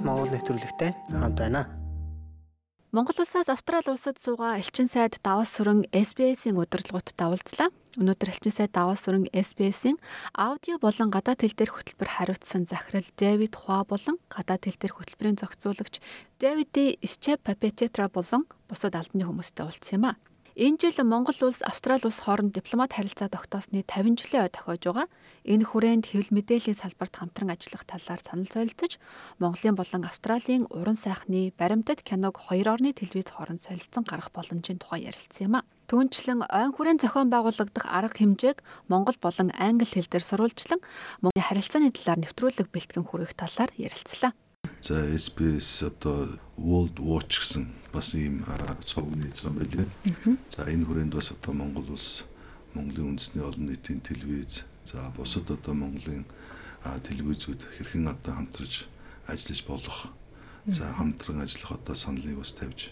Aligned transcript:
Монгол 0.00 0.32
нэвтрүүлэгтэй 0.32 0.96
хамт 1.12 1.36
байна. 1.36 1.68
Монгол 2.92 3.16
улсаас 3.24 3.48
Австрали 3.48 3.88
улсад 3.88 4.20
суугаа 4.20 4.60
элчин 4.60 4.84
сайд 4.84 5.16
Давас 5.24 5.56
сүрэн 5.56 5.88
SBS-ийн 5.92 6.60
удирдлагуудад 6.60 7.16
давалцлаа. 7.16 7.72
Өнөөдөр 7.96 8.32
элчин 8.36 8.52
сайд 8.52 8.72
Давас 8.76 9.00
сүрэн 9.04 9.32
SBS-ийн 9.32 9.96
аудио 10.36 10.76
болон 10.76 11.08
гадаад 11.08 11.40
хэл 11.40 11.56
дээрх 11.56 11.72
хөтөлбөр 11.72 12.10
хариуцсан 12.20 12.68
захирал 12.68 13.08
Дэвид 13.16 13.56
Хуа 13.56 13.88
болон 13.88 14.20
гадаад 14.28 14.68
хэл 14.68 14.76
дээрх 14.76 15.00
хөтөлбөрийн 15.00 15.40
зохицуулагч 15.40 16.04
Дэвиди 16.36 17.00
Исчеп 17.00 17.40
Папететра 17.48 18.12
болон 18.12 18.44
бусад 18.68 18.92
албаны 18.92 19.24
хүмүүстэй 19.24 19.64
уулзсан 19.64 19.96
юм 19.96 20.04
а. 20.12 20.20
Энэ 20.54 20.76
жил 20.76 20.92
Монгол 21.08 21.34
улс 21.40 21.62
Австрали 21.64 22.04
улс 22.04 22.20
хооронд 22.20 22.52
дипломат 22.52 22.92
харилцаа 22.92 23.32
тогтоосны 23.32 23.88
50 23.88 24.20
жилийн 24.20 24.44
ой 24.44 24.52
тохиож 24.52 24.84
байгаа. 24.84 25.08
Энэ 25.48 25.64
хүрээнд 25.64 26.04
хэвлэл 26.12 26.36
мэдээллийн 26.36 26.76
салбарт 26.76 27.16
хамтран 27.16 27.56
ажиллах 27.56 27.88
талаар 27.88 28.20
санал 28.20 28.44
солилцож, 28.52 29.00
Монголын 29.40 29.80
болон 29.80 30.04
Австралийн 30.04 30.68
уран 30.68 31.00
сайхны 31.00 31.56
баримтат 31.56 32.04
киног 32.04 32.36
хоёр 32.36 32.68
орны 32.68 32.92
телевиз 32.92 33.32
хооронд 33.32 33.64
солилцсон 33.64 34.04
гарах 34.04 34.28
боломжийн 34.28 34.76
тухай 34.76 35.08
ярилцсан 35.08 35.48
юм 35.48 35.54
а. 35.56 35.64
Түүнчлэн 35.88 36.44
ойн 36.44 36.76
хүрээнд 36.76 37.00
зохион 37.00 37.32
байгуулагдах 37.32 37.88
арга 37.88 38.20
хэмжээг 38.20 38.60
Монгол 38.92 39.16
болон 39.24 39.56
англи 39.56 39.88
хэл 39.88 40.04
дээр 40.04 40.20
сурвалжлан 40.20 40.84
Монголын 41.24 41.48
харилцааны 41.48 41.96
талаар 41.96 42.28
нэвтрүүлэг 42.28 42.68
бэлтгэн 42.68 43.08
хүргэх 43.08 43.32
талаар 43.40 43.72
ярилцлаа. 43.80 44.36
За 44.82 44.98
SBS 45.14 45.86
одоо 45.86 46.26
World 46.58 46.98
Watch 46.98 47.38
гэсэн 47.38 47.70
бас 47.94 48.18
ийм 48.18 48.42
цогны 48.82 49.30
зам 49.30 49.54
байлээ. 49.54 49.86
За 50.50 50.66
энэ 50.66 50.82
хүрээнд 50.82 51.14
бас 51.14 51.30
одоо 51.30 51.54
Монгол 51.54 51.94
улс 51.94 52.26
Монголын 52.74 53.14
үндэсний 53.14 53.46
олон 53.46 53.70
нийтийн 53.70 54.02
телевиз 54.02 54.66
за 54.82 55.06
бусад 55.14 55.46
одоо 55.54 55.78
Монголын 55.78 56.26
телевизүүд 56.82 57.62
хэрхэн 57.62 58.10
одоо 58.10 58.34
хамтарч 58.34 58.90
ажиллаж 59.30 59.60
болох 59.70 60.10
за 60.66 60.90
хамтран 60.98 61.46
ажиллах 61.46 61.78
одоо 61.78 61.94
саналыг 61.94 62.42
бас 62.42 62.50
тавьж 62.50 62.90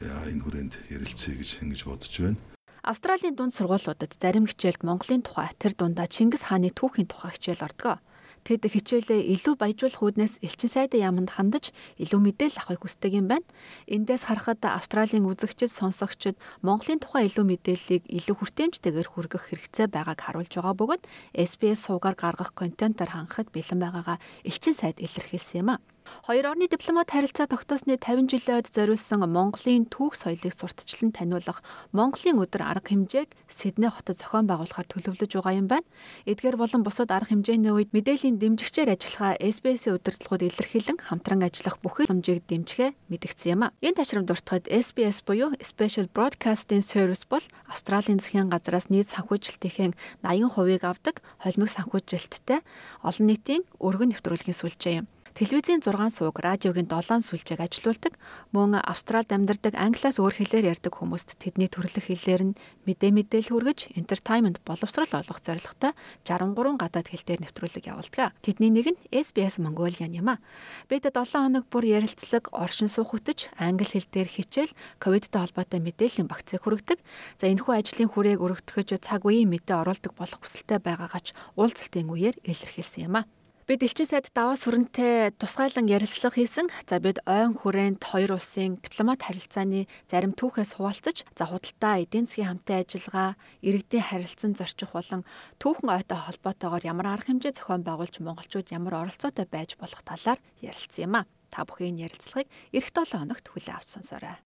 энэ 0.00 0.40
хүрээнд 0.40 0.72
ярилцъя 0.88 1.36
гэж 1.36 1.60
ингэж 1.60 1.84
бодож 1.84 2.16
байна. 2.16 2.40
Австралийн 2.80 3.36
дунд 3.36 3.52
сургуулиудад 3.52 4.16
зарим 4.16 4.48
хичээлд 4.48 4.88
Монголын 4.88 5.20
тухай 5.20 5.52
тэр 5.60 5.76
дундаа 5.76 6.08
Чингис 6.08 6.48
хааны 6.48 6.72
түүхийн 6.72 7.12
тухай 7.12 7.36
хичээл 7.36 7.68
ордог. 7.68 8.00
Тэд 8.46 8.62
хичээлээ 8.70 9.26
илүү 9.34 9.58
баяжуулах 9.58 9.98
үүднээс 10.06 10.38
элчин 10.38 10.70
сайдын 10.70 11.02
яамд 11.02 11.34
хандаж 11.34 11.74
илүү 11.98 12.20
мэдээлэл 12.30 12.62
авахыг 12.62 12.86
хүсдэг 12.86 13.18
юм 13.18 13.26
байна. 13.26 13.42
Эндээс 13.90 14.30
харахад 14.30 14.62
Австралийн 14.62 15.26
үзэгчид, 15.26 15.74
сонсогчид 15.74 16.38
Монголын 16.62 17.02
тухай 17.02 17.26
илүү 17.26 17.42
мэдээллийг 17.42 18.06
илүү 18.06 18.36
хүртээмжтэйгээр 18.38 19.08
хүргэх 19.10 19.50
хэрэгцээ 19.50 19.90
байгааг 19.90 20.22
харуулж 20.22 20.52
байгаа 20.54 20.78
бөгөөд 20.78 21.02
SBS 21.34 21.90
суугаар 21.90 22.14
гаргах 22.14 22.54
контентоор 22.54 23.10
хангахад 23.10 23.50
бэлэн 23.50 23.82
байгаагаа 23.82 24.22
элчин 24.46 24.78
сайд 24.78 25.02
илэрхийлсэн 25.02 25.66
юм 25.66 25.70
а. 25.74 25.82
Хоёр 26.26 26.54
орны 26.54 26.66
дипломат 26.68 27.10
харилцаа 27.10 27.46
тогтоосны 27.46 27.98
50 27.98 28.30
жилийн 28.30 28.58
ойд 28.58 28.68
зориулсан 28.70 29.22
Монголын 29.26 29.86
түүх 29.86 30.18
соёлыг 30.18 30.54
сурталчлан 30.54 31.14
таниулах 31.14 31.62
Монголын 31.92 32.42
өдөр 32.42 32.62
арга 32.66 32.90
хэмжээг 32.90 33.30
Сидней 33.46 33.90
хотод 33.90 34.18
зохион 34.18 34.50
байгуулахаар 34.50 34.90
төлөвлөж 34.90 35.30
байгаа 35.38 35.54
юм 35.54 35.66
байна. 35.70 35.86
Эдгээр 36.26 36.56
болон 36.58 36.82
бусад 36.82 37.10
арга 37.14 37.30
хэмжээний 37.32 37.70
үед 37.70 37.94
мэдээллийн 37.94 38.38
дэмжигчээр 38.42 38.94
ажиллахаа 38.94 39.38
SBS-ийн 39.38 39.96
удирдлагууд 39.96 40.42
илэрхийлэн 40.46 40.98
хамтран 40.98 41.42
ажиллах 41.46 41.78
бүхэл 41.80 42.10
хэмжээг 42.10 42.44
дэмжихээ 42.46 42.90
мэдгдсэн 43.10 43.52
юм 43.54 43.62
а. 43.66 43.74
Энэ 43.80 44.02
ташрам 44.02 44.26
дуртахад 44.26 44.66
SBS 44.66 45.22
буюу 45.22 45.54
Special 45.62 46.06
Broadcasting 46.10 46.82
Service 46.82 47.24
бол 47.26 47.42
Австралийн 47.70 48.18
засгийн 48.18 48.50
газраас 48.50 48.90
нийт 48.90 49.10
санхүүжилтийн 49.14 49.94
80%-ийг 50.22 50.82
авдаг 50.84 51.22
холимог 51.42 51.70
санхүүжилттэй 51.70 52.60
олон 53.02 53.26
нийтийн 53.26 53.62
өргөн 53.80 54.10
нэвтрүүлгийн 54.12 54.58
сүлжээ 54.58 54.94
юм. 55.00 55.06
Телевизийн 55.36 55.84
6 55.84 56.16
сууг, 56.16 56.40
радиогийн 56.40 56.88
7 56.88 57.20
сүлжээг 57.20 57.60
ажилуулдаг. 57.60 58.16
Мөн 58.56 58.80
Австралид 58.80 59.28
амьдардаг 59.28 59.76
англиас 59.76 60.16
өөр 60.16 60.32
хэлээр 60.32 60.72
ярьдаг 60.72 60.96
хүмүүст 60.96 61.36
тэдний 61.36 61.68
төрөлх 61.68 62.08
хэлээр 62.08 62.42
нь 62.48 62.56
мэдээ 62.88 63.12
мэдээлэл 63.12 63.52
хүргэж, 63.52 63.92
entertainment 64.00 64.64
боловсрал 64.64 65.12
олгох 65.12 65.44
зорилготой 65.44 65.92
63 66.24 66.80
гадаад 66.80 67.12
хэл 67.12 67.24
дээр 67.28 67.40
нэвтрүүлэг 67.44 67.84
явуулдаг. 67.84 68.32
Тэдний 68.40 68.72
нэг 68.72 68.96
нь 68.96 69.00
SBS 69.12 69.60
Mongolian 69.60 70.16
юм 70.16 70.32
а. 70.32 70.40
Бид 70.88 71.04
7 71.04 71.12
хоног 71.28 71.68
бүр 71.68 71.84
ярилцлаг, 71.84 72.48
оршин 72.56 72.88
суух 72.88 73.12
үтж, 73.12 73.52
англи 73.60 73.84
хэл 73.84 74.08
дээр 74.08 74.32
хичээл, 74.32 74.72
ковидтой 74.96 75.44
холбоотой 75.44 75.84
мэдээллийн 75.84 76.32
багцыг 76.32 76.64
хүргэдэг. 76.64 76.96
За 77.36 77.52
энэхүү 77.52 77.76
ажлын 77.76 78.08
хүрээг 78.08 78.40
өргөтгөж 78.40 79.04
цаг 79.04 79.28
үеийн 79.28 79.52
мэдээ 79.52 79.84
оруулдаг 79.84 80.16
болох 80.16 80.40
хүсэлтэй 80.40 80.80
байгаагаач 80.80 81.36
уулзалтын 81.60 82.08
үеэр 82.08 82.40
илэрхийлсэн 82.40 83.04
юм 83.04 83.20
а. 83.20 83.28
Бид 83.66 83.82
элчин 83.82 84.06
сайд 84.06 84.30
даваа 84.30 84.54
сүрэнтэй 84.54 85.34
тусгайлан 85.42 85.90
ярилцлага 85.90 86.38
хийсэн. 86.38 86.70
За 86.86 87.02
бид 87.02 87.18
ойн 87.26 87.58
хүрээнд 87.58 87.98
хоёр 87.98 88.38
улсын 88.38 88.78
дипломат 88.78 89.26
харилцааны 89.26 89.90
зарим 90.06 90.38
түүхээс 90.38 90.78
хуваалцаж, 90.78 91.26
за 91.34 91.44
худалдаа 91.50 91.98
эдийн 91.98 92.30
засгийн 92.30 92.62
хамтын 92.62 92.86
ажиллагаа, 92.86 93.34
иргэдийн 93.66 94.06
харилцан 94.06 94.54
зорчих 94.54 94.94
болон 94.94 95.26
түүхэн 95.58 95.98
ойтой 95.98 96.14
холбоотойгоор 96.14 96.86
ямар 96.86 97.18
арга 97.18 97.34
хэмжээ 97.34 97.58
зохион 97.58 97.82
байгуулж 97.82 98.22
монголчууд 98.22 98.70
ямар 98.70 99.02
оролцоотой 99.02 99.50
байж 99.50 99.74
болох 99.82 99.98
талаар 100.06 100.38
ярилцсан 100.62 101.02
юм 101.10 101.14
а. 101.18 101.26
Та 101.50 101.66
бүхэн 101.66 101.98
ярилцлагыг 101.98 102.46
эх 102.70 102.86
7 102.94 103.18
хоногт 103.18 103.50
хүлээн 103.50 103.82
авч 103.82 103.98
сонсоорой. 103.98 104.38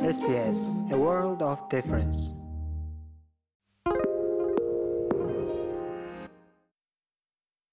SBS 0.00 0.72
A 0.88 0.96
World 0.96 1.44
of 1.44 1.60
Difference 1.68 2.32